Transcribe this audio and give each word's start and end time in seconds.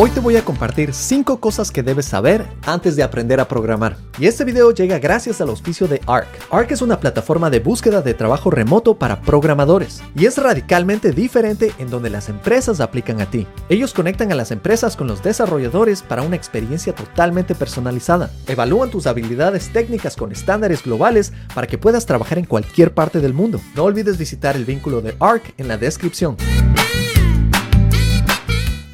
Hoy 0.00 0.10
te 0.10 0.20
voy 0.20 0.36
a 0.36 0.44
compartir 0.44 0.94
5 0.94 1.40
cosas 1.40 1.72
que 1.72 1.82
debes 1.82 2.06
saber 2.06 2.46
antes 2.64 2.94
de 2.94 3.02
aprender 3.02 3.40
a 3.40 3.48
programar. 3.48 3.96
Y 4.16 4.28
este 4.28 4.44
video 4.44 4.70
llega 4.70 5.00
gracias 5.00 5.40
al 5.40 5.48
auspicio 5.48 5.88
de 5.88 6.00
ARC. 6.06 6.28
ARC 6.52 6.70
es 6.70 6.82
una 6.82 7.00
plataforma 7.00 7.50
de 7.50 7.58
búsqueda 7.58 8.00
de 8.00 8.14
trabajo 8.14 8.48
remoto 8.52 8.96
para 8.96 9.20
programadores 9.20 10.00
y 10.14 10.26
es 10.26 10.38
radicalmente 10.38 11.10
diferente 11.10 11.72
en 11.80 11.90
donde 11.90 12.10
las 12.10 12.28
empresas 12.28 12.78
aplican 12.78 13.20
a 13.20 13.28
ti. 13.28 13.48
Ellos 13.68 13.92
conectan 13.92 14.30
a 14.30 14.36
las 14.36 14.52
empresas 14.52 14.94
con 14.94 15.08
los 15.08 15.20
desarrolladores 15.24 16.02
para 16.02 16.22
una 16.22 16.36
experiencia 16.36 16.94
totalmente 16.94 17.56
personalizada. 17.56 18.30
Evalúan 18.46 18.92
tus 18.92 19.08
habilidades 19.08 19.72
técnicas 19.72 20.14
con 20.14 20.30
estándares 20.30 20.84
globales 20.84 21.32
para 21.56 21.66
que 21.66 21.76
puedas 21.76 22.06
trabajar 22.06 22.38
en 22.38 22.44
cualquier 22.44 22.94
parte 22.94 23.18
del 23.18 23.34
mundo. 23.34 23.60
No 23.74 23.82
olvides 23.82 24.16
visitar 24.16 24.54
el 24.54 24.64
vínculo 24.64 25.00
de 25.00 25.16
ARC 25.18 25.54
en 25.58 25.66
la 25.66 25.76
descripción. 25.76 26.36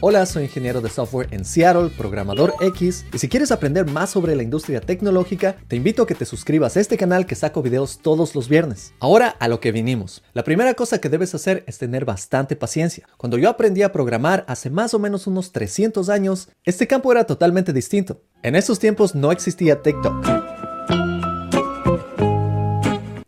Hola, 0.06 0.26
soy 0.26 0.42
ingeniero 0.42 0.82
de 0.82 0.90
software 0.90 1.28
en 1.30 1.46
Seattle, 1.46 1.88
programador 1.88 2.52
X, 2.60 3.06
y 3.10 3.18
si 3.18 3.26
quieres 3.26 3.50
aprender 3.50 3.90
más 3.90 4.10
sobre 4.10 4.36
la 4.36 4.42
industria 4.42 4.82
tecnológica, 4.82 5.56
te 5.66 5.76
invito 5.76 6.02
a 6.02 6.06
que 6.06 6.14
te 6.14 6.26
suscribas 6.26 6.76
a 6.76 6.80
este 6.80 6.98
canal 6.98 7.24
que 7.24 7.34
saco 7.34 7.62
videos 7.62 8.00
todos 8.02 8.34
los 8.34 8.50
viernes. 8.50 8.92
Ahora 9.00 9.28
a 9.30 9.48
lo 9.48 9.60
que 9.60 9.72
vinimos. 9.72 10.22
La 10.34 10.44
primera 10.44 10.74
cosa 10.74 11.00
que 11.00 11.08
debes 11.08 11.34
hacer 11.34 11.64
es 11.66 11.78
tener 11.78 12.04
bastante 12.04 12.54
paciencia. 12.54 13.08
Cuando 13.16 13.38
yo 13.38 13.48
aprendí 13.48 13.80
a 13.80 13.92
programar 13.92 14.44
hace 14.46 14.68
más 14.68 14.92
o 14.92 14.98
menos 14.98 15.26
unos 15.26 15.52
300 15.52 16.10
años, 16.10 16.50
este 16.64 16.86
campo 16.86 17.10
era 17.10 17.24
totalmente 17.24 17.72
distinto. 17.72 18.20
En 18.42 18.56
esos 18.56 18.78
tiempos 18.78 19.14
no 19.14 19.32
existía 19.32 19.80
TikTok 19.80 20.43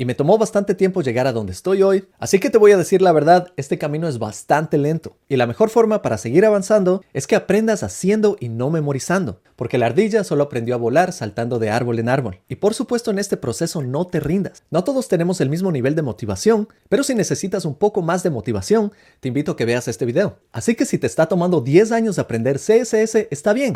me 0.06 0.15
tomó 0.15 0.38
bastante 0.38 0.77
tiempo 0.77 1.02
llegar 1.02 1.27
a 1.27 1.33
donde 1.33 1.51
estoy 1.51 1.83
hoy, 1.83 2.05
así 2.20 2.38
que 2.38 2.48
te 2.48 2.59
voy 2.59 2.70
a 2.70 2.77
decir 2.77 3.02
la 3.02 3.10
verdad, 3.10 3.52
este 3.56 3.77
camino 3.77 4.06
es 4.06 4.20
bastante 4.20 4.79
lento 4.79 5.16
y 5.29 5.34
la 5.34 5.48
mejor 5.48 5.69
forma 5.69 6.01
para 6.01 6.16
seguir 6.16 6.46
avanzando 6.46 7.02
es 7.12 7.27
que 7.27 7.34
aprendas 7.34 7.82
haciendo 7.82 8.37
y 8.38 8.48
no 8.48 8.70
memorizando, 8.70 9.40
porque 9.57 9.79
la 9.79 9.87
ardilla 9.87 10.23
solo 10.23 10.45
aprendió 10.45 10.76
a 10.76 10.79
volar 10.79 11.13
saltando 11.13 11.59
de 11.59 11.71
árbol 11.71 11.98
en 11.98 12.09
árbol. 12.09 12.38
Y 12.48 12.54
por 12.54 12.73
supuesto 12.73 13.10
en 13.10 13.18
este 13.18 13.37
proceso 13.37 13.82
no 13.82 14.07
te 14.07 14.21
rindas. 14.21 14.63
No 14.71 14.85
todos 14.85 15.09
tenemos 15.09 15.40
el 15.40 15.51
mismo 15.51 15.73
nivel 15.73 15.96
de 15.96 16.02
motivación, 16.02 16.68
pero 16.88 17.02
si 17.02 17.16
necesitas 17.16 17.65
un 17.65 17.74
poco 17.74 18.01
más 18.01 18.23
de 18.23 18.30
motivación, 18.30 18.93
te 19.18 19.26
invito 19.26 19.52
a 19.52 19.57
que 19.57 19.65
veas 19.65 19.88
este 19.88 20.04
video. 20.04 20.38
Así 20.52 20.76
que 20.76 20.85
si 20.85 20.98
te 20.98 21.09
está 21.09 21.26
tomando 21.26 21.60
10 21.60 21.91
años 21.91 22.20
aprender 22.20 22.59
CSS, 22.59 23.26
está 23.32 23.52
bien. 23.52 23.74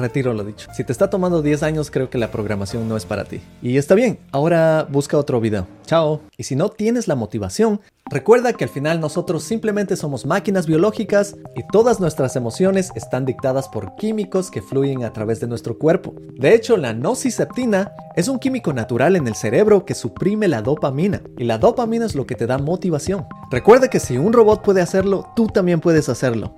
Retiro 0.00 0.32
lo 0.34 0.44
dicho. 0.44 0.68
Si 0.72 0.84
te 0.84 0.92
está 0.92 1.10
tomando 1.10 1.42
10 1.42 1.62
años, 1.62 1.90
creo 1.90 2.10
que 2.10 2.18
la 2.18 2.30
programación 2.30 2.88
no 2.88 2.96
es 2.96 3.04
para 3.04 3.24
ti. 3.24 3.40
Y 3.62 3.76
está 3.76 3.94
bien, 3.94 4.18
ahora 4.32 4.86
busca 4.90 5.18
otro 5.18 5.40
video. 5.40 5.66
Chao. 5.86 6.20
Y 6.36 6.44
si 6.44 6.56
no 6.56 6.68
tienes 6.68 7.08
la 7.08 7.14
motivación, 7.14 7.80
recuerda 8.10 8.52
que 8.52 8.64
al 8.64 8.70
final 8.70 9.00
nosotros 9.00 9.44
simplemente 9.44 9.96
somos 9.96 10.26
máquinas 10.26 10.66
biológicas 10.66 11.36
y 11.56 11.62
todas 11.70 12.00
nuestras 12.00 12.36
emociones 12.36 12.90
están 12.94 13.24
dictadas 13.24 13.68
por 13.68 13.96
químicos 13.96 14.50
que 14.50 14.62
fluyen 14.62 15.04
a 15.04 15.12
través 15.12 15.40
de 15.40 15.48
nuestro 15.48 15.78
cuerpo. 15.78 16.14
De 16.34 16.54
hecho, 16.54 16.76
la 16.76 16.92
nociceptina 16.92 17.92
es 18.16 18.28
un 18.28 18.38
químico 18.38 18.72
natural 18.72 19.16
en 19.16 19.26
el 19.26 19.34
cerebro 19.34 19.84
que 19.84 19.94
suprime 19.94 20.48
la 20.48 20.62
dopamina. 20.62 21.22
Y 21.38 21.44
la 21.44 21.58
dopamina 21.58 22.06
es 22.06 22.14
lo 22.14 22.26
que 22.26 22.34
te 22.34 22.46
da 22.46 22.58
motivación. 22.58 23.26
Recuerda 23.50 23.88
que 23.88 24.00
si 24.00 24.16
un 24.16 24.32
robot 24.32 24.62
puede 24.62 24.80
hacerlo, 24.80 25.28
tú 25.34 25.48
también 25.48 25.80
puedes 25.80 26.08
hacerlo. 26.08 26.54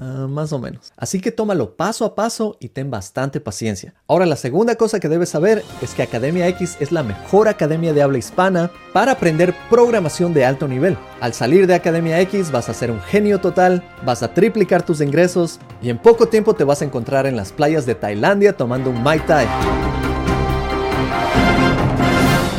Ah, 0.00 0.26
más 0.28 0.52
o 0.52 0.58
menos. 0.58 0.92
Así 0.96 1.20
que 1.20 1.30
tómalo 1.32 1.76
paso 1.76 2.04
a 2.04 2.14
paso 2.14 2.56
y 2.60 2.68
ten 2.68 2.90
bastante 2.90 3.40
paciencia. 3.40 3.94
Ahora 4.06 4.26
la 4.26 4.36
segunda 4.36 4.76
cosa 4.76 5.00
que 5.00 5.08
debes 5.08 5.30
saber 5.30 5.64
es 5.80 5.94
que 5.94 6.02
Academia 6.02 6.46
X 6.48 6.76
es 6.80 6.92
la 6.92 7.02
mejor 7.02 7.48
academia 7.48 7.94
de 7.94 8.02
habla 8.02 8.18
hispana 8.18 8.70
para 8.92 9.12
aprender 9.12 9.54
programación 9.70 10.34
de 10.34 10.44
alto 10.44 10.68
nivel. 10.68 10.98
Al 11.20 11.32
salir 11.32 11.66
de 11.66 11.74
Academia 11.74 12.20
X 12.20 12.50
vas 12.50 12.68
a 12.68 12.74
ser 12.74 12.90
un 12.90 13.00
genio 13.00 13.40
total, 13.40 13.82
vas 14.04 14.22
a 14.22 14.34
triplicar 14.34 14.84
tus 14.84 15.00
ingresos 15.00 15.60
y 15.82 15.88
en 15.88 15.96
poco 15.98 16.28
tiempo 16.28 16.54
te 16.54 16.64
vas 16.64 16.82
a 16.82 16.84
encontrar 16.84 17.24
en 17.26 17.36
las 17.36 17.52
playas 17.52 17.86
de 17.86 17.94
Tailandia 17.94 18.54
tomando 18.56 18.90
un 18.90 19.02
Mai 19.02 19.20
Tai. 19.20 19.46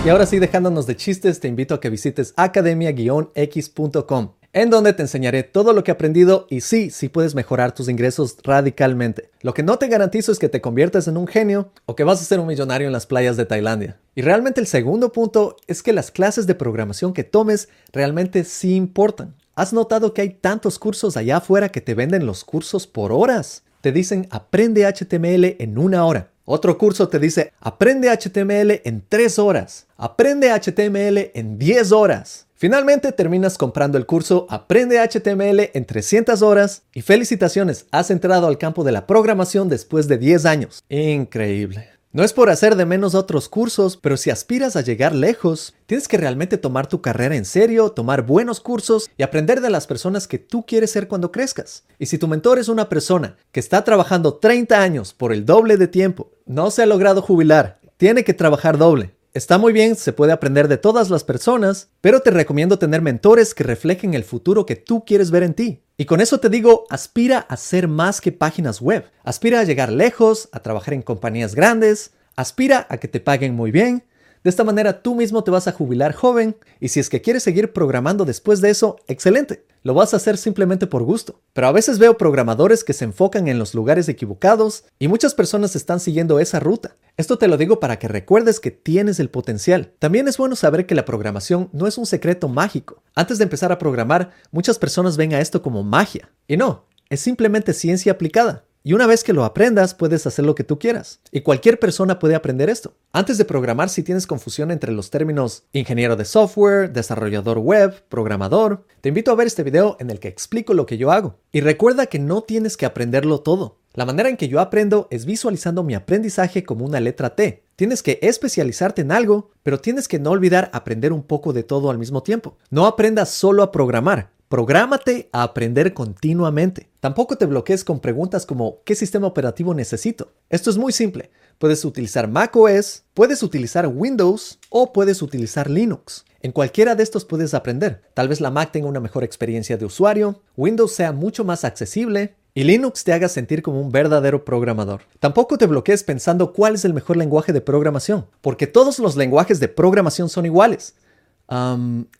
Y 0.05 0.09
ahora 0.09 0.25
sí, 0.25 0.39
dejándonos 0.39 0.87
de 0.87 0.95
chistes, 0.95 1.41
te 1.41 1.49
invito 1.49 1.75
a 1.75 1.81
que 1.81 1.89
visites 1.89 2.33
academia-x.com 2.37 4.36
en 4.53 4.69
donde 4.69 4.93
te 4.93 5.03
enseñaré 5.03 5.43
todo 5.43 5.73
lo 5.73 5.83
que 5.83 5.91
he 5.91 5.93
aprendido 5.93 6.47
y 6.49 6.61
sí, 6.61 6.89
sí 6.89 7.09
puedes 7.09 7.35
mejorar 7.35 7.73
tus 7.73 7.89
ingresos 7.89 8.37
radicalmente. 8.43 9.29
Lo 9.41 9.53
que 9.53 9.63
no 9.63 9.77
te 9.77 9.87
garantizo 9.87 10.31
es 10.31 10.39
que 10.39 10.49
te 10.49 10.61
conviertas 10.61 11.07
en 11.07 11.17
un 11.17 11.27
genio 11.27 11.71
o 11.85 11.95
que 11.95 12.03
vas 12.03 12.21
a 12.21 12.25
ser 12.25 12.39
un 12.39 12.47
millonario 12.47 12.87
en 12.87 12.93
las 12.93 13.05
playas 13.05 13.37
de 13.37 13.45
Tailandia. 13.45 13.99
Y 14.15 14.21
realmente 14.21 14.61
el 14.61 14.67
segundo 14.67 15.11
punto 15.11 15.57
es 15.67 15.83
que 15.83 15.93
las 15.93 16.11
clases 16.11 16.47
de 16.47 16.55
programación 16.55 17.13
que 17.13 17.23
tomes 17.23 17.69
realmente 17.91 18.43
sí 18.43 18.75
importan. 18.75 19.35
¿Has 19.55 19.73
notado 19.73 20.13
que 20.13 20.21
hay 20.21 20.29
tantos 20.29 20.79
cursos 20.79 21.17
allá 21.17 21.37
afuera 21.37 21.69
que 21.69 21.81
te 21.81 21.95
venden 21.95 22.25
los 22.25 22.43
cursos 22.43 22.87
por 22.87 23.11
horas? 23.11 23.63
Te 23.81 23.91
dicen 23.91 24.27
aprende 24.31 24.85
HTML 24.85 25.55
en 25.59 25.77
una 25.77 26.05
hora. 26.05 26.31
Otro 26.49 26.77
curso 26.77 27.09
te 27.09 27.19
dice 27.19 27.51
aprende 27.59 28.09
HTML 28.09 28.81
en 28.85 29.03
tres 29.09 29.37
horas. 29.37 29.85
Aprende 29.97 30.49
HTML 30.49 31.31
en 31.33 31.59
10 31.59 31.91
horas. 31.91 32.47
Finalmente 32.55 33.11
terminas 33.11 33.57
comprando 33.57 33.97
el 33.97 34.05
curso 34.05 34.47
Aprende 34.49 34.97
HTML 34.97 35.71
en 35.73 35.85
300 35.85 36.41
horas 36.41 36.83
y 36.93 37.01
felicitaciones, 37.01 37.85
has 37.91 38.11
entrado 38.11 38.47
al 38.47 38.57
campo 38.57 38.85
de 38.85 38.93
la 38.93 39.05
programación 39.05 39.67
después 39.67 40.07
de 40.07 40.17
10 40.17 40.45
años. 40.45 40.83
Increíble. 40.87 41.96
No 42.13 42.23
es 42.23 42.31
por 42.31 42.49
hacer 42.49 42.77
de 42.77 42.85
menos 42.85 43.15
otros 43.15 43.49
cursos, 43.49 43.97
pero 43.97 44.15
si 44.15 44.29
aspiras 44.29 44.77
a 44.77 44.81
llegar 44.81 45.13
lejos, 45.13 45.75
tienes 45.87 46.07
que 46.07 46.15
realmente 46.15 46.57
tomar 46.57 46.87
tu 46.87 47.01
carrera 47.01 47.35
en 47.35 47.43
serio, 47.43 47.91
tomar 47.91 48.25
buenos 48.25 48.61
cursos 48.61 49.09
y 49.17 49.23
aprender 49.23 49.59
de 49.59 49.69
las 49.69 49.87
personas 49.87 50.25
que 50.25 50.39
tú 50.39 50.65
quieres 50.65 50.89
ser 50.89 51.09
cuando 51.09 51.33
crezcas. 51.33 51.83
Y 51.99 52.05
si 52.05 52.17
tu 52.17 52.29
mentor 52.29 52.59
es 52.59 52.69
una 52.69 52.87
persona 52.87 53.35
que 53.51 53.59
está 53.59 53.83
trabajando 53.83 54.35
30 54.35 54.81
años 54.81 55.13
por 55.13 55.33
el 55.33 55.45
doble 55.45 55.75
de 55.75 55.89
tiempo, 55.89 56.31
no 56.45 56.71
se 56.71 56.81
ha 56.81 56.85
logrado 56.85 57.21
jubilar, 57.21 57.81
tiene 57.97 58.23
que 58.23 58.33
trabajar 58.33 58.77
doble, 58.77 59.16
Está 59.37 59.59
muy 59.59 59.71
bien, 59.71 59.95
se 59.95 60.13
puede 60.13 60.31
aprender 60.31 60.67
de 60.67 60.77
todas 60.77 61.11
las 61.11 61.23
personas, 61.23 61.89
pero 62.01 62.21
te 62.21 62.31
recomiendo 62.31 62.79
tener 62.79 63.03
mentores 63.03 63.53
que 63.53 63.63
reflejen 63.63 64.15
el 64.15 64.23
futuro 64.23 64.65
que 64.65 64.75
tú 64.75 65.05
quieres 65.05 65.29
ver 65.29 65.43
en 65.43 65.53
ti. 65.53 65.83
Y 65.95 66.05
con 66.05 66.21
eso 66.21 66.39
te 66.39 66.49
digo, 66.49 66.85
aspira 66.89 67.45
a 67.47 67.55
ser 67.55 67.87
más 67.87 68.19
que 68.19 68.31
páginas 68.31 68.81
web. 68.81 69.05
Aspira 69.23 69.59
a 69.59 69.63
llegar 69.63 69.91
lejos, 69.91 70.49
a 70.53 70.61
trabajar 70.61 70.95
en 70.95 71.03
compañías 71.03 71.53
grandes, 71.53 72.13
aspira 72.35 72.87
a 72.89 72.97
que 72.97 73.07
te 73.07 73.19
paguen 73.19 73.53
muy 73.53 73.69
bien 73.69 74.05
de 74.47 74.51
esta 74.51 74.63
manera 74.63 75.01
tú 75.01 75.13
mismo 75.13 75.43
te 75.43 75.51
vas 75.51 75.67
a 75.67 75.73
jubilar 75.73 76.13
joven 76.13 76.55
y 76.79 76.87
si 76.87 77.01
es 77.01 77.09
que 77.09 77.21
quieres 77.21 77.43
seguir 77.43 77.73
programando 77.73 78.23
después 78.23 78.61
de 78.61 78.69
eso, 78.69 78.95
excelente. 79.05 79.65
Lo 79.83 79.93
vas 79.93 80.13
a 80.13 80.17
hacer 80.17 80.37
simplemente 80.37 80.87
por 80.87 81.03
gusto. 81.03 81.41
Pero 81.51 81.67
a 81.67 81.73
veces 81.73 81.99
veo 81.99 82.17
programadores 82.17 82.85
que 82.85 82.93
se 82.93 83.03
enfocan 83.03 83.49
en 83.49 83.59
los 83.59 83.75
lugares 83.75 84.07
equivocados 84.07 84.85
y 84.99 85.09
muchas 85.09 85.33
personas 85.33 85.75
están 85.75 85.99
siguiendo 85.99 86.39
esa 86.39 86.61
ruta. 86.61 86.95
Esto 87.17 87.37
te 87.37 87.49
lo 87.49 87.57
digo 87.57 87.81
para 87.81 87.99
que 87.99 88.07
recuerdes 88.07 88.61
que 88.61 88.71
tienes 88.71 89.19
el 89.19 89.29
potencial. 89.29 89.91
También 89.99 90.29
es 90.29 90.37
bueno 90.37 90.55
saber 90.55 90.85
que 90.85 90.95
la 90.95 91.03
programación 91.03 91.69
no 91.73 91.85
es 91.85 91.97
un 91.97 92.05
secreto 92.05 92.47
mágico. 92.47 93.03
Antes 93.15 93.39
de 93.39 93.43
empezar 93.43 93.73
a 93.73 93.79
programar, 93.79 94.31
muchas 94.51 94.79
personas 94.79 95.17
ven 95.17 95.33
a 95.33 95.41
esto 95.41 95.61
como 95.61 95.83
magia. 95.83 96.31
Y 96.47 96.55
no, 96.55 96.85
es 97.09 97.19
simplemente 97.19 97.73
ciencia 97.73 98.13
aplicada. 98.13 98.63
Y 98.83 98.93
una 98.93 99.07
vez 99.07 99.23
que 99.23 99.33
lo 99.33 99.43
aprendas, 99.43 99.93
puedes 99.93 100.25
hacer 100.27 100.45
lo 100.45 100.55
que 100.55 100.63
tú 100.63 100.79
quieras. 100.79 101.19
Y 101.31 101.41
cualquier 101.41 101.79
persona 101.79 102.19
puede 102.19 102.35
aprender 102.35 102.69
esto. 102.69 102.93
Antes 103.11 103.37
de 103.37 103.45
programar, 103.45 103.89
si 103.89 104.03
tienes 104.03 104.27
confusión 104.27 104.71
entre 104.71 104.93
los 104.93 105.09
términos 105.09 105.63
ingeniero 105.73 106.15
de 106.15 106.25
software, 106.25 106.93
desarrollador 106.93 107.57
web, 107.59 108.03
programador, 108.07 108.85
te 109.01 109.09
invito 109.09 109.31
a 109.31 109.35
ver 109.35 109.47
este 109.47 109.63
video 109.63 109.97
en 109.99 110.09
el 110.09 110.19
que 110.19 110.29
explico 110.29 110.73
lo 110.73 110.85
que 110.85 110.97
yo 110.97 111.11
hago. 111.11 111.35
Y 111.51 111.61
recuerda 111.61 112.05
que 112.05 112.19
no 112.19 112.43
tienes 112.43 112.77
que 112.77 112.85
aprenderlo 112.85 113.41
todo. 113.41 113.79
La 113.93 114.05
manera 114.05 114.29
en 114.29 114.37
que 114.37 114.47
yo 114.47 114.59
aprendo 114.59 115.07
es 115.09 115.25
visualizando 115.25 115.81
mi 115.83 115.95
aprendizaje 115.95 116.63
como 116.63 116.85
una 116.85 116.99
letra 116.99 117.35
T. 117.35 117.63
Tienes 117.75 118.03
que 118.03 118.19
especializarte 118.21 119.01
en 119.01 119.11
algo, 119.11 119.49
pero 119.63 119.79
tienes 119.79 120.07
que 120.07 120.19
no 120.19 120.29
olvidar 120.29 120.69
aprender 120.71 121.11
un 121.11 121.23
poco 121.23 121.51
de 121.51 121.63
todo 121.63 121.89
al 121.89 121.97
mismo 121.97 122.21
tiempo. 122.21 122.57
No 122.69 122.85
aprendas 122.85 123.29
solo 123.29 123.63
a 123.63 123.71
programar, 123.71 124.29
Prográmate 124.49 125.27
a 125.33 125.43
aprender 125.43 125.93
continuamente. 125.93 126.89
Tampoco 127.01 127.37
te 127.37 127.45
bloquees 127.45 127.83
con 127.83 127.99
preguntas 127.99 128.45
como 128.45 128.81
¿qué 128.85 128.95
sistema 128.95 129.27
operativo 129.27 129.73
necesito? 129.73 130.31
Esto 130.49 130.69
es 130.69 130.77
muy 130.77 130.93
simple. 130.93 131.31
Puedes 131.57 131.83
utilizar 131.83 132.29
macOS, 132.29 133.03
puedes 133.13 133.43
utilizar 133.43 133.87
Windows 133.87 134.57
o 134.69 134.93
puedes 134.93 135.21
utilizar 135.21 135.69
Linux. 135.69 136.23
En 136.39 136.53
cualquiera 136.53 136.95
de 136.95 137.03
estos 137.03 137.25
puedes 137.25 137.53
aprender. 137.53 138.03
Tal 138.13 138.29
vez 138.29 138.39
la 138.39 138.49
Mac 138.49 138.71
tenga 138.71 138.87
una 138.87 139.01
mejor 139.01 139.25
experiencia 139.25 139.75
de 139.75 139.83
usuario, 139.83 140.41
Windows 140.55 140.93
sea 140.93 141.11
mucho 141.11 141.43
más 141.43 141.65
accesible 141.65 142.35
y 142.53 142.63
Linux 142.63 143.03
te 143.03 143.11
haga 143.11 143.27
sentir 143.27 143.61
como 143.61 143.81
un 143.81 143.91
verdadero 143.91 144.45
programador. 144.45 145.01
Tampoco 145.19 145.57
te 145.57 145.67
bloquees 145.67 146.05
pensando 146.05 146.53
cuál 146.53 146.75
es 146.75 146.85
el 146.85 146.93
mejor 146.93 147.17
lenguaje 147.17 147.51
de 147.51 147.59
programación, 147.59 148.27
porque 148.39 148.65
todos 148.65 148.97
los 148.99 149.17
lenguajes 149.17 149.59
de 149.59 149.67
programación 149.67 150.29
son 150.29 150.45
iguales, 150.45 150.95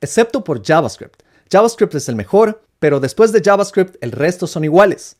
excepto 0.01 0.43
por 0.43 0.61
JavaScript. 0.61 1.23
JavaScript 1.51 1.95
es 1.95 2.09
el 2.09 2.15
mejor, 2.15 2.61
pero 2.79 2.99
después 2.99 3.31
de 3.31 3.41
JavaScript 3.43 3.95
el 4.01 4.11
resto 4.11 4.47
son 4.47 4.63
iguales. 4.63 5.17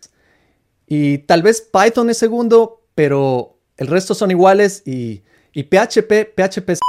Y 0.88 1.20
tal 1.20 1.42
vez 1.42 1.62
Python 1.62 2.10
es 2.10 2.18
segundo, 2.18 2.82
pero 2.96 3.58
el 3.78 3.88
resto 3.88 4.16
son 4.16 4.32
iguales 4.32 4.84
y, 4.86 5.22
PHP, 5.54 6.34
PHP 6.36 6.70
es... 6.70 6.80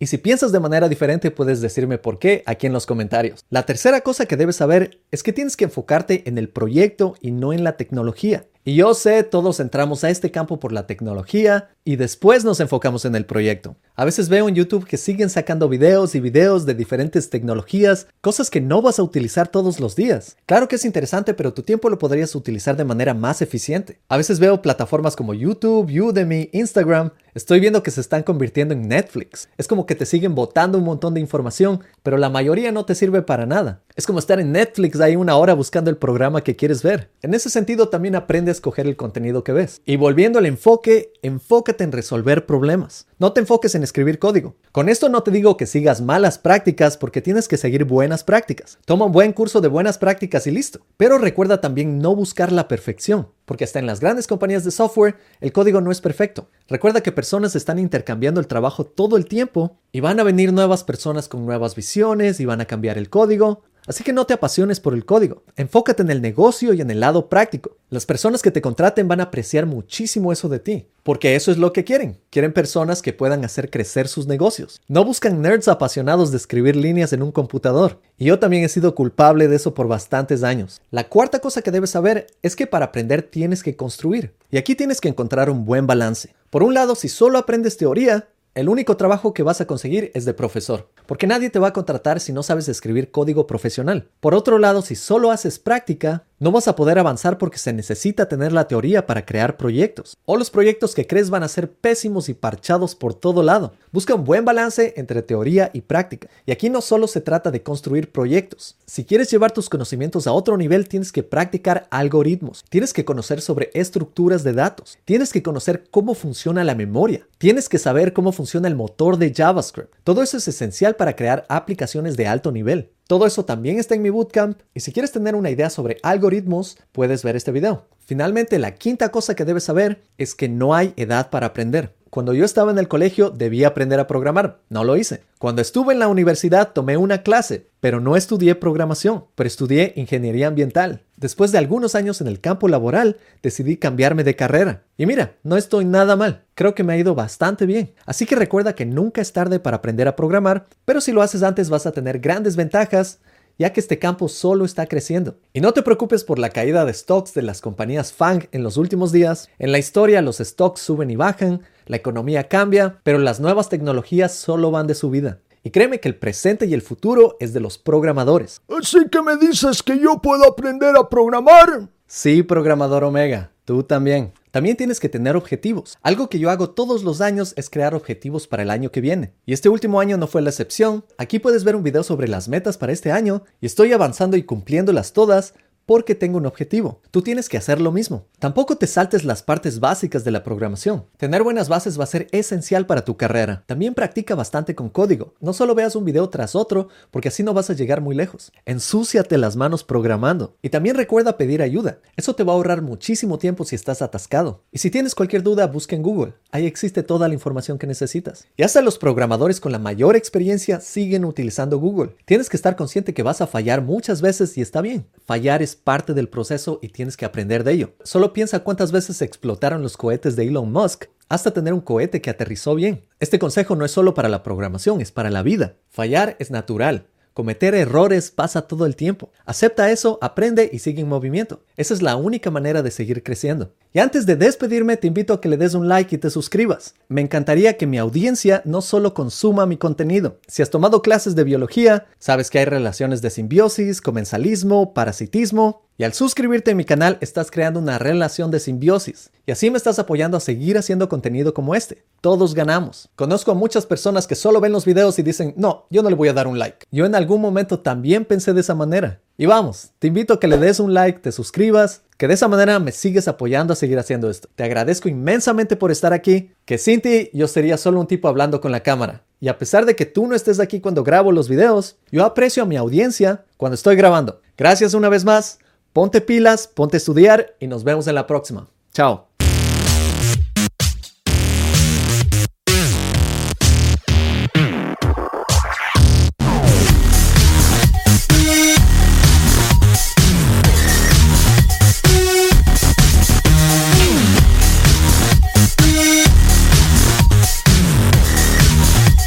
Y 0.00 0.06
si 0.06 0.18
piensas 0.18 0.52
de 0.52 0.60
manera 0.60 0.88
diferente, 0.88 1.30
puedes 1.30 1.60
decirme 1.60 1.98
por 1.98 2.18
qué 2.18 2.42
aquí 2.46 2.66
en 2.66 2.72
los 2.72 2.86
comentarios. 2.86 3.44
La 3.50 3.64
tercera 3.64 4.00
cosa 4.00 4.26
que 4.26 4.36
debes 4.36 4.56
saber 4.56 5.00
es 5.10 5.22
que 5.22 5.32
tienes 5.32 5.56
que 5.56 5.64
enfocarte 5.64 6.28
en 6.28 6.38
el 6.38 6.48
proyecto 6.48 7.16
y 7.20 7.32
no 7.32 7.52
en 7.52 7.64
la 7.64 7.76
tecnología. 7.76 8.46
Y 8.68 8.74
yo 8.74 8.92
sé, 8.92 9.22
todos 9.22 9.60
entramos 9.60 10.04
a 10.04 10.10
este 10.10 10.30
campo 10.30 10.60
por 10.60 10.72
la 10.72 10.86
tecnología 10.86 11.70
y 11.86 11.96
después 11.96 12.44
nos 12.44 12.60
enfocamos 12.60 13.06
en 13.06 13.14
el 13.14 13.24
proyecto. 13.24 13.76
A 13.94 14.04
veces 14.04 14.28
veo 14.28 14.46
en 14.46 14.54
YouTube 14.54 14.84
que 14.84 14.98
siguen 14.98 15.30
sacando 15.30 15.70
videos 15.70 16.14
y 16.14 16.20
videos 16.20 16.66
de 16.66 16.74
diferentes 16.74 17.30
tecnologías, 17.30 18.08
cosas 18.20 18.50
que 18.50 18.60
no 18.60 18.82
vas 18.82 18.98
a 18.98 19.02
utilizar 19.02 19.48
todos 19.48 19.80
los 19.80 19.96
días. 19.96 20.36
Claro 20.44 20.68
que 20.68 20.76
es 20.76 20.84
interesante, 20.84 21.32
pero 21.32 21.54
tu 21.54 21.62
tiempo 21.62 21.88
lo 21.88 21.98
podrías 21.98 22.34
utilizar 22.34 22.76
de 22.76 22.84
manera 22.84 23.14
más 23.14 23.40
eficiente. 23.40 24.00
A 24.06 24.18
veces 24.18 24.38
veo 24.38 24.60
plataformas 24.60 25.16
como 25.16 25.32
YouTube, 25.32 25.90
Udemy, 25.90 26.50
Instagram. 26.52 27.12
Estoy 27.38 27.60
viendo 27.60 27.84
que 27.84 27.92
se 27.92 28.00
están 28.00 28.24
convirtiendo 28.24 28.74
en 28.74 28.88
Netflix. 28.88 29.48
Es 29.58 29.68
como 29.68 29.86
que 29.86 29.94
te 29.94 30.06
siguen 30.06 30.34
botando 30.34 30.76
un 30.76 30.82
montón 30.82 31.14
de 31.14 31.20
información, 31.20 31.84
pero 32.02 32.16
la 32.16 32.30
mayoría 32.30 32.72
no 32.72 32.84
te 32.84 32.96
sirve 32.96 33.22
para 33.22 33.46
nada. 33.46 33.80
Es 33.94 34.08
como 34.08 34.18
estar 34.18 34.40
en 34.40 34.50
Netflix 34.50 35.00
ahí 35.00 35.14
una 35.14 35.36
hora 35.36 35.54
buscando 35.54 35.88
el 35.88 35.98
programa 35.98 36.42
que 36.42 36.56
quieres 36.56 36.82
ver. 36.82 37.10
En 37.22 37.34
ese 37.34 37.48
sentido 37.48 37.90
también 37.90 38.16
aprende 38.16 38.50
a 38.50 38.52
escoger 38.52 38.88
el 38.88 38.96
contenido 38.96 39.44
que 39.44 39.52
ves. 39.52 39.82
Y 39.84 39.94
volviendo 39.94 40.40
al 40.40 40.46
enfoque, 40.46 41.12
enfócate 41.22 41.84
en 41.84 41.92
resolver 41.92 42.46
problemas. 42.46 43.06
No 43.18 43.32
te 43.32 43.40
enfoques 43.40 43.74
en 43.74 43.82
escribir 43.82 44.18
código. 44.18 44.56
Con 44.72 44.88
esto 44.88 45.08
no 45.08 45.22
te 45.22 45.30
digo 45.30 45.56
que 45.56 45.66
sigas 45.66 46.00
malas 46.00 46.38
prácticas 46.38 46.96
porque 46.96 47.22
tienes 47.22 47.48
que 47.48 47.56
seguir 47.56 47.84
buenas 47.84 48.24
prácticas. 48.24 48.78
Toma 48.84 49.06
un 49.06 49.12
buen 49.12 49.32
curso 49.32 49.60
de 49.60 49.68
buenas 49.68 49.98
prácticas 49.98 50.46
y 50.46 50.50
listo. 50.50 50.80
Pero 50.96 51.18
recuerda 51.18 51.60
también 51.60 51.98
no 51.98 52.14
buscar 52.14 52.52
la 52.52 52.68
perfección, 52.68 53.28
porque 53.44 53.64
hasta 53.64 53.78
en 53.78 53.86
las 53.86 54.00
grandes 54.00 54.26
compañías 54.26 54.64
de 54.64 54.70
software 54.70 55.16
el 55.40 55.52
código 55.52 55.80
no 55.80 55.90
es 55.90 56.00
perfecto. 56.00 56.48
Recuerda 56.68 57.02
que 57.02 57.12
personas 57.12 57.56
están 57.56 57.78
intercambiando 57.78 58.40
el 58.40 58.46
trabajo 58.46 58.84
todo 58.84 59.16
el 59.16 59.26
tiempo 59.26 59.78
y 59.92 60.00
van 60.00 60.20
a 60.20 60.24
venir 60.24 60.52
nuevas 60.52 60.84
personas 60.84 61.28
con 61.28 61.44
nuevas 61.46 61.74
visiones 61.74 62.40
y 62.40 62.46
van 62.46 62.60
a 62.60 62.66
cambiar 62.66 62.98
el 62.98 63.10
código. 63.10 63.62
Así 63.88 64.04
que 64.04 64.12
no 64.12 64.26
te 64.26 64.34
apasiones 64.34 64.80
por 64.80 64.92
el 64.92 65.06
código, 65.06 65.44
enfócate 65.56 66.02
en 66.02 66.10
el 66.10 66.20
negocio 66.20 66.74
y 66.74 66.82
en 66.82 66.90
el 66.90 67.00
lado 67.00 67.30
práctico. 67.30 67.78
Las 67.88 68.04
personas 68.04 68.42
que 68.42 68.50
te 68.50 68.60
contraten 68.60 69.08
van 69.08 69.20
a 69.20 69.24
apreciar 69.24 69.64
muchísimo 69.64 70.30
eso 70.30 70.50
de 70.50 70.58
ti, 70.58 70.88
porque 71.02 71.36
eso 71.36 71.50
es 71.50 71.56
lo 71.56 71.72
que 71.72 71.84
quieren. 71.84 72.20
Quieren 72.28 72.52
personas 72.52 73.00
que 73.00 73.14
puedan 73.14 73.46
hacer 73.46 73.70
crecer 73.70 74.06
sus 74.06 74.26
negocios. 74.26 74.82
No 74.88 75.06
buscan 75.06 75.40
nerds 75.40 75.68
apasionados 75.68 76.30
de 76.30 76.36
escribir 76.36 76.76
líneas 76.76 77.14
en 77.14 77.22
un 77.22 77.32
computador. 77.32 77.98
Y 78.18 78.26
yo 78.26 78.38
también 78.38 78.62
he 78.62 78.68
sido 78.68 78.94
culpable 78.94 79.48
de 79.48 79.56
eso 79.56 79.72
por 79.72 79.88
bastantes 79.88 80.42
años. 80.42 80.82
La 80.90 81.08
cuarta 81.08 81.38
cosa 81.38 81.62
que 81.62 81.70
debes 81.70 81.88
saber 81.88 82.26
es 82.42 82.56
que 82.56 82.66
para 82.66 82.86
aprender 82.86 83.22
tienes 83.22 83.62
que 83.62 83.74
construir. 83.74 84.34
Y 84.50 84.58
aquí 84.58 84.74
tienes 84.74 85.00
que 85.00 85.08
encontrar 85.08 85.48
un 85.48 85.64
buen 85.64 85.86
balance. 85.86 86.34
Por 86.50 86.62
un 86.62 86.74
lado, 86.74 86.94
si 86.94 87.08
solo 87.08 87.38
aprendes 87.38 87.78
teoría, 87.78 88.28
el 88.58 88.68
único 88.68 88.96
trabajo 88.96 89.34
que 89.34 89.44
vas 89.44 89.60
a 89.60 89.68
conseguir 89.68 90.10
es 90.14 90.24
de 90.24 90.34
profesor, 90.34 90.90
porque 91.06 91.28
nadie 91.28 91.48
te 91.48 91.60
va 91.60 91.68
a 91.68 91.72
contratar 91.72 92.18
si 92.18 92.32
no 92.32 92.42
sabes 92.42 92.68
escribir 92.68 93.12
código 93.12 93.46
profesional. 93.46 94.10
Por 94.18 94.34
otro 94.34 94.58
lado, 94.58 94.82
si 94.82 94.96
solo 94.96 95.30
haces 95.30 95.60
práctica, 95.60 96.24
no 96.40 96.52
vas 96.52 96.68
a 96.68 96.76
poder 96.76 97.00
avanzar 97.00 97.36
porque 97.36 97.58
se 97.58 97.72
necesita 97.72 98.28
tener 98.28 98.52
la 98.52 98.68
teoría 98.68 99.06
para 99.06 99.26
crear 99.26 99.56
proyectos. 99.56 100.16
O 100.24 100.36
los 100.36 100.50
proyectos 100.50 100.94
que 100.94 101.06
crees 101.06 101.30
van 101.30 101.42
a 101.42 101.48
ser 101.48 101.72
pésimos 101.72 102.28
y 102.28 102.34
parchados 102.34 102.94
por 102.94 103.12
todo 103.12 103.42
lado. 103.42 103.72
Busca 103.90 104.14
un 104.14 104.24
buen 104.24 104.44
balance 104.44 104.94
entre 104.96 105.22
teoría 105.22 105.70
y 105.72 105.80
práctica. 105.80 106.28
Y 106.46 106.52
aquí 106.52 106.70
no 106.70 106.80
solo 106.80 107.08
se 107.08 107.20
trata 107.20 107.50
de 107.50 107.64
construir 107.64 108.12
proyectos. 108.12 108.76
Si 108.86 109.04
quieres 109.04 109.30
llevar 109.30 109.50
tus 109.50 109.68
conocimientos 109.68 110.28
a 110.28 110.32
otro 110.32 110.56
nivel, 110.56 110.88
tienes 110.88 111.10
que 111.10 111.24
practicar 111.24 111.88
algoritmos. 111.90 112.64
Tienes 112.68 112.92
que 112.92 113.04
conocer 113.04 113.40
sobre 113.40 113.70
estructuras 113.74 114.44
de 114.44 114.52
datos. 114.52 114.96
Tienes 115.04 115.32
que 115.32 115.42
conocer 115.42 115.88
cómo 115.90 116.14
funciona 116.14 116.62
la 116.62 116.76
memoria. 116.76 117.26
Tienes 117.38 117.68
que 117.68 117.78
saber 117.78 118.12
cómo 118.12 118.30
funciona 118.30 118.68
el 118.68 118.76
motor 118.76 119.16
de 119.16 119.34
JavaScript. 119.34 119.92
Todo 120.04 120.22
eso 120.22 120.36
es 120.36 120.46
esencial 120.46 120.94
para 120.94 121.16
crear 121.16 121.46
aplicaciones 121.48 122.16
de 122.16 122.28
alto 122.28 122.52
nivel. 122.52 122.92
Todo 123.08 123.24
eso 123.24 123.46
también 123.46 123.78
está 123.78 123.94
en 123.94 124.02
mi 124.02 124.10
bootcamp 124.10 124.60
y 124.74 124.80
si 124.80 124.92
quieres 124.92 125.12
tener 125.12 125.34
una 125.34 125.48
idea 125.48 125.70
sobre 125.70 125.96
algoritmos, 126.02 126.76
puedes 126.92 127.24
ver 127.24 127.36
este 127.36 127.52
video. 127.52 127.86
Finalmente, 128.00 128.58
la 128.58 128.74
quinta 128.74 129.08
cosa 129.10 129.34
que 129.34 129.46
debes 129.46 129.64
saber 129.64 130.02
es 130.18 130.34
que 130.34 130.50
no 130.50 130.74
hay 130.74 130.92
edad 130.96 131.30
para 131.30 131.46
aprender. 131.46 131.94
Cuando 132.10 132.34
yo 132.34 132.44
estaba 132.44 132.70
en 132.70 132.76
el 132.76 132.86
colegio 132.86 133.30
debía 133.30 133.68
aprender 133.68 133.98
a 133.98 134.06
programar, 134.06 134.60
no 134.68 134.84
lo 134.84 134.94
hice. 134.94 135.22
Cuando 135.38 135.62
estuve 135.62 135.94
en 135.94 136.00
la 136.00 136.08
universidad 136.08 136.74
tomé 136.74 136.98
una 136.98 137.22
clase, 137.22 137.70
pero 137.80 137.98
no 137.98 138.14
estudié 138.14 138.54
programación, 138.56 139.24
pero 139.34 139.46
estudié 139.46 139.94
ingeniería 139.96 140.48
ambiental. 140.48 141.00
Después 141.18 141.50
de 141.50 141.58
algunos 141.58 141.96
años 141.96 142.20
en 142.20 142.28
el 142.28 142.40
campo 142.40 142.68
laboral, 142.68 143.16
decidí 143.42 143.76
cambiarme 143.76 144.22
de 144.22 144.36
carrera. 144.36 144.84
Y 144.96 145.04
mira, 145.04 145.34
no 145.42 145.56
estoy 145.56 145.84
nada 145.84 146.14
mal, 146.14 146.44
creo 146.54 146.76
que 146.76 146.84
me 146.84 146.92
ha 146.92 146.96
ido 146.96 147.16
bastante 147.16 147.66
bien. 147.66 147.92
Así 148.06 148.24
que 148.24 148.36
recuerda 148.36 148.76
que 148.76 148.86
nunca 148.86 149.20
es 149.20 149.32
tarde 149.32 149.58
para 149.58 149.78
aprender 149.78 150.06
a 150.06 150.14
programar, 150.14 150.66
pero 150.84 151.00
si 151.00 151.10
lo 151.10 151.20
haces 151.20 151.42
antes 151.42 151.70
vas 151.70 151.86
a 151.86 151.92
tener 151.92 152.20
grandes 152.20 152.54
ventajas 152.54 153.18
ya 153.58 153.72
que 153.72 153.80
este 153.80 153.98
campo 153.98 154.28
solo 154.28 154.64
está 154.64 154.86
creciendo. 154.86 155.36
Y 155.52 155.60
no 155.60 155.72
te 155.72 155.82
preocupes 155.82 156.22
por 156.22 156.38
la 156.38 156.50
caída 156.50 156.84
de 156.84 156.94
stocks 156.94 157.34
de 157.34 157.42
las 157.42 157.60
compañías 157.60 158.12
FANG 158.12 158.48
en 158.52 158.62
los 158.62 158.76
últimos 158.76 159.10
días. 159.10 159.48
En 159.58 159.72
la 159.72 159.78
historia 159.78 160.22
los 160.22 160.38
stocks 160.38 160.80
suben 160.80 161.10
y 161.10 161.16
bajan, 161.16 161.62
la 161.86 161.96
economía 161.96 162.48
cambia, 162.48 163.00
pero 163.02 163.18
las 163.18 163.40
nuevas 163.40 163.68
tecnologías 163.68 164.32
solo 164.32 164.70
van 164.70 164.86
de 164.86 164.94
subida. 164.94 165.40
Y 165.68 165.70
créeme 165.70 166.00
que 166.00 166.08
el 166.08 166.16
presente 166.16 166.64
y 166.64 166.72
el 166.72 166.80
futuro 166.80 167.36
es 167.40 167.52
de 167.52 167.60
los 167.60 167.76
programadores. 167.76 168.62
Así 168.70 169.06
que 169.12 169.20
me 169.20 169.36
dices 169.36 169.82
que 169.82 169.98
yo 169.98 170.18
puedo 170.22 170.48
aprender 170.48 170.96
a 170.96 171.06
programar. 171.10 171.90
Sí, 172.06 172.42
programador 172.42 173.04
Omega, 173.04 173.52
tú 173.66 173.82
también. 173.82 174.32
También 174.50 174.78
tienes 174.78 174.98
que 174.98 175.10
tener 175.10 175.36
objetivos. 175.36 175.98
Algo 176.00 176.30
que 176.30 176.38
yo 176.38 176.48
hago 176.48 176.70
todos 176.70 177.02
los 177.04 177.20
años 177.20 177.52
es 177.58 177.68
crear 177.68 177.94
objetivos 177.94 178.46
para 178.46 178.62
el 178.62 178.70
año 178.70 178.90
que 178.90 179.02
viene. 179.02 179.34
Y 179.44 179.52
este 179.52 179.68
último 179.68 180.00
año 180.00 180.16
no 180.16 180.26
fue 180.26 180.40
la 180.40 180.48
excepción. 180.48 181.04
Aquí 181.18 181.38
puedes 181.38 181.64
ver 181.64 181.76
un 181.76 181.82
video 181.82 182.02
sobre 182.02 182.28
las 182.28 182.48
metas 182.48 182.78
para 182.78 182.92
este 182.92 183.12
año 183.12 183.42
y 183.60 183.66
estoy 183.66 183.92
avanzando 183.92 184.38
y 184.38 184.44
cumpliéndolas 184.44 185.12
todas 185.12 185.52
porque 185.88 186.14
tengo 186.14 186.36
un 186.36 186.44
objetivo. 186.44 187.00
Tú 187.10 187.22
tienes 187.22 187.48
que 187.48 187.56
hacer 187.56 187.80
lo 187.80 187.92
mismo. 187.92 188.26
Tampoco 188.38 188.76
te 188.76 188.86
saltes 188.86 189.24
las 189.24 189.42
partes 189.42 189.80
básicas 189.80 190.22
de 190.22 190.30
la 190.30 190.44
programación. 190.44 191.06
Tener 191.16 191.42
buenas 191.42 191.70
bases 191.70 191.98
va 191.98 192.04
a 192.04 192.08
ser 192.08 192.26
esencial 192.30 192.84
para 192.84 193.06
tu 193.06 193.16
carrera. 193.16 193.64
También 193.64 193.94
practica 193.94 194.34
bastante 194.34 194.74
con 194.74 194.90
código. 194.90 195.32
No 195.40 195.54
solo 195.54 195.74
veas 195.74 195.96
un 195.96 196.04
video 196.04 196.28
tras 196.28 196.54
otro, 196.54 196.88
porque 197.10 197.28
así 197.28 197.42
no 197.42 197.54
vas 197.54 197.70
a 197.70 197.72
llegar 197.72 198.02
muy 198.02 198.14
lejos. 198.14 198.52
Ensúciate 198.66 199.38
las 199.38 199.56
manos 199.56 199.82
programando. 199.82 200.58
Y 200.60 200.68
también 200.68 200.94
recuerda 200.94 201.38
pedir 201.38 201.62
ayuda. 201.62 202.00
Eso 202.18 202.34
te 202.34 202.44
va 202.44 202.52
a 202.52 202.56
ahorrar 202.56 202.82
muchísimo 202.82 203.38
tiempo 203.38 203.64
si 203.64 203.74
estás 203.74 204.02
atascado. 204.02 204.64
Y 204.70 204.80
si 204.80 204.90
tienes 204.90 205.14
cualquier 205.14 205.42
duda, 205.42 205.66
busca 205.68 205.96
en 205.96 206.02
Google. 206.02 206.34
Ahí 206.50 206.66
existe 206.66 207.02
toda 207.02 207.28
la 207.28 207.34
información 207.34 207.78
que 207.78 207.86
necesitas. 207.86 208.46
Y 208.58 208.62
hasta 208.62 208.82
los 208.82 208.98
programadores 208.98 209.58
con 209.58 209.72
la 209.72 209.78
mayor 209.78 210.16
experiencia 210.16 210.80
siguen 210.80 211.24
utilizando 211.24 211.78
Google. 211.78 212.14
Tienes 212.26 212.50
que 212.50 212.58
estar 212.58 212.76
consciente 212.76 213.14
que 213.14 213.22
vas 213.22 213.40
a 213.40 213.46
fallar 213.46 213.80
muchas 213.80 214.20
veces 214.20 214.58
y 214.58 214.60
está 214.60 214.82
bien. 214.82 215.06
Fallar 215.24 215.62
es 215.62 215.77
parte 215.78 216.14
del 216.14 216.28
proceso 216.28 216.78
y 216.82 216.88
tienes 216.88 217.16
que 217.16 217.24
aprender 217.24 217.64
de 217.64 217.72
ello. 217.72 217.94
Solo 218.02 218.32
piensa 218.32 218.60
cuántas 218.60 218.92
veces 218.92 219.22
explotaron 219.22 219.82
los 219.82 219.96
cohetes 219.96 220.36
de 220.36 220.46
Elon 220.46 220.70
Musk 220.70 221.06
hasta 221.28 221.52
tener 221.52 221.72
un 221.72 221.80
cohete 221.80 222.20
que 222.20 222.30
aterrizó 222.30 222.74
bien. 222.74 223.04
Este 223.20 223.38
consejo 223.38 223.76
no 223.76 223.84
es 223.84 223.90
solo 223.90 224.14
para 224.14 224.28
la 224.28 224.42
programación, 224.42 225.00
es 225.00 225.12
para 225.12 225.30
la 225.30 225.42
vida. 225.42 225.76
Fallar 225.88 226.36
es 226.38 226.50
natural. 226.50 227.06
Cometer 227.38 227.74
errores 227.76 228.32
pasa 228.32 228.62
todo 228.62 228.84
el 228.84 228.96
tiempo. 228.96 229.30
Acepta 229.46 229.92
eso, 229.92 230.18
aprende 230.20 230.68
y 230.72 230.80
sigue 230.80 231.02
en 231.02 231.08
movimiento. 231.08 231.62
Esa 231.76 231.94
es 231.94 232.02
la 232.02 232.16
única 232.16 232.50
manera 232.50 232.82
de 232.82 232.90
seguir 232.90 233.22
creciendo. 233.22 233.74
Y 233.92 234.00
antes 234.00 234.26
de 234.26 234.36
despedirme, 234.36 234.98
te 234.98 235.06
invito 235.06 235.32
a 235.32 235.40
que 235.40 235.48
le 235.48 235.56
des 235.56 235.74
un 235.74 235.88
like 235.88 236.14
y 236.14 236.18
te 236.18 236.28
suscribas. 236.28 236.94
Me 237.08 237.22
encantaría 237.22 237.78
que 237.78 237.86
mi 237.86 237.96
audiencia 237.96 238.60
no 238.66 238.82
solo 238.82 239.14
consuma 239.14 239.64
mi 239.64 239.78
contenido. 239.78 240.38
Si 240.46 240.60
has 240.60 240.68
tomado 240.68 241.00
clases 241.00 241.34
de 241.34 241.44
biología, 241.44 242.06
sabes 242.18 242.50
que 242.50 242.58
hay 242.58 242.66
relaciones 242.66 243.22
de 243.22 243.30
simbiosis, 243.30 244.02
comensalismo, 244.02 244.92
parasitismo, 244.92 245.82
y 245.96 246.04
al 246.04 246.12
suscribirte 246.12 246.70
a 246.70 246.74
mi 246.74 246.84
canal 246.84 247.18
estás 247.20 247.50
creando 247.50 247.80
una 247.80 247.98
relación 247.98 248.50
de 248.50 248.60
simbiosis. 248.60 249.30
Y 249.46 249.52
así 249.52 249.70
me 249.70 249.78
estás 249.78 249.98
apoyando 249.98 250.36
a 250.36 250.40
seguir 250.40 250.78
haciendo 250.78 251.08
contenido 251.08 251.54
como 251.54 251.74
este. 251.74 252.04
Todos 252.20 252.54
ganamos. 252.54 253.08
Conozco 253.16 253.50
a 253.50 253.54
muchas 253.54 253.86
personas 253.86 254.26
que 254.26 254.36
solo 254.36 254.60
ven 254.60 254.70
los 254.70 254.84
videos 254.84 255.18
y 255.18 255.22
dicen, 255.22 255.54
no, 255.56 255.86
yo 255.90 256.02
no 256.02 256.10
le 256.10 256.14
voy 256.14 256.28
a 256.28 256.34
dar 256.34 256.46
un 256.46 256.58
like. 256.58 256.86
Yo 256.92 257.04
en 257.04 257.16
algún 257.16 257.40
momento 257.40 257.80
también 257.80 258.24
pensé 258.26 258.52
de 258.52 258.60
esa 258.60 258.76
manera. 258.76 259.20
Y 259.40 259.46
vamos, 259.46 259.92
te 260.00 260.08
invito 260.08 260.34
a 260.34 260.40
que 260.40 260.48
le 260.48 260.58
des 260.58 260.80
un 260.80 260.92
like, 260.92 261.20
te 261.20 261.30
suscribas, 261.30 262.02
que 262.16 262.26
de 262.26 262.34
esa 262.34 262.48
manera 262.48 262.80
me 262.80 262.90
sigues 262.90 263.28
apoyando 263.28 263.72
a 263.72 263.76
seguir 263.76 263.96
haciendo 263.96 264.28
esto. 264.28 264.48
Te 264.56 264.64
agradezco 264.64 265.08
inmensamente 265.08 265.76
por 265.76 265.92
estar 265.92 266.12
aquí, 266.12 266.50
que 266.64 266.76
sin 266.76 267.00
ti 267.00 267.30
yo 267.32 267.46
sería 267.46 267.76
solo 267.76 268.00
un 268.00 268.08
tipo 268.08 268.26
hablando 268.26 268.60
con 268.60 268.72
la 268.72 268.82
cámara. 268.82 269.22
Y 269.38 269.46
a 269.46 269.56
pesar 269.56 269.86
de 269.86 269.94
que 269.94 270.06
tú 270.06 270.26
no 270.26 270.34
estés 270.34 270.58
aquí 270.58 270.80
cuando 270.80 271.04
grabo 271.04 271.30
los 271.30 271.48
videos, 271.48 271.98
yo 272.10 272.24
aprecio 272.24 272.64
a 272.64 272.66
mi 272.66 272.76
audiencia 272.76 273.44
cuando 273.56 273.76
estoy 273.76 273.94
grabando. 273.94 274.40
Gracias 274.56 274.92
una 274.92 275.08
vez 275.08 275.24
más. 275.24 275.60
Ponte 275.92 276.20
pilas, 276.20 276.66
ponte 276.66 276.96
a 276.96 276.98
estudiar 276.98 277.54
y 277.60 277.68
nos 277.68 277.84
vemos 277.84 278.08
en 278.08 278.16
la 278.16 278.26
próxima. 278.26 278.66
Chao. 278.92 279.27